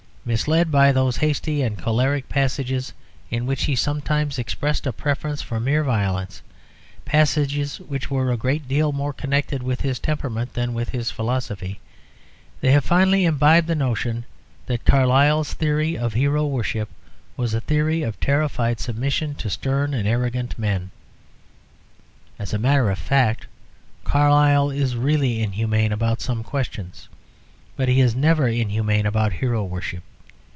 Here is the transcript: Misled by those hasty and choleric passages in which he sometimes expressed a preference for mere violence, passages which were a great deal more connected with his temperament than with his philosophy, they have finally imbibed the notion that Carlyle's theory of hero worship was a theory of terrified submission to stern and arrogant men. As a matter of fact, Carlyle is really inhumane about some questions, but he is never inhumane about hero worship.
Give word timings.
Misled 0.23 0.71
by 0.71 0.91
those 0.91 1.17
hasty 1.17 1.63
and 1.63 1.79
choleric 1.81 2.29
passages 2.29 2.93
in 3.31 3.47
which 3.47 3.63
he 3.63 3.75
sometimes 3.75 4.37
expressed 4.37 4.85
a 4.85 4.93
preference 4.93 5.41
for 5.41 5.59
mere 5.59 5.83
violence, 5.83 6.43
passages 7.05 7.79
which 7.79 8.11
were 8.11 8.31
a 8.31 8.37
great 8.37 8.67
deal 8.67 8.91
more 8.91 9.13
connected 9.13 9.63
with 9.63 9.81
his 9.81 9.97
temperament 9.97 10.53
than 10.53 10.75
with 10.75 10.89
his 10.89 11.09
philosophy, 11.09 11.79
they 12.61 12.71
have 12.71 12.85
finally 12.85 13.25
imbibed 13.25 13.65
the 13.65 13.73
notion 13.73 14.23
that 14.67 14.85
Carlyle's 14.85 15.55
theory 15.55 15.97
of 15.97 16.13
hero 16.13 16.45
worship 16.45 16.89
was 17.35 17.55
a 17.55 17.59
theory 17.61 18.03
of 18.03 18.17
terrified 18.19 18.79
submission 18.79 19.33
to 19.33 19.49
stern 19.49 19.91
and 19.95 20.07
arrogant 20.07 20.57
men. 20.59 20.91
As 22.37 22.53
a 22.53 22.59
matter 22.59 22.91
of 22.91 22.99
fact, 22.99 23.47
Carlyle 24.03 24.69
is 24.69 24.95
really 24.95 25.41
inhumane 25.41 25.91
about 25.91 26.21
some 26.21 26.43
questions, 26.43 27.09
but 27.75 27.89
he 27.89 27.99
is 27.99 28.13
never 28.15 28.47
inhumane 28.47 29.07
about 29.07 29.33
hero 29.33 29.63
worship. 29.63 30.03